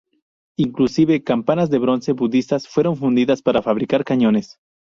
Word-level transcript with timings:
Inclusive 0.57 1.23
campanas 1.23 1.69
de 1.69 1.77
bronce 1.77 2.13
budistas 2.13 2.67
fueron 2.67 2.97
fundidas 2.97 3.43
para 3.43 3.61
fabricar 3.61 4.03
cañones. 4.03 4.57